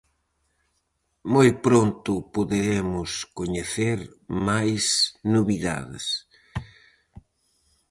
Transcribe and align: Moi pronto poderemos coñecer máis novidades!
Moi 1.33 1.49
pronto 1.65 2.13
poderemos 2.35 3.11
coñecer 3.37 3.99
máis 4.47 4.83
novidades! 5.35 6.05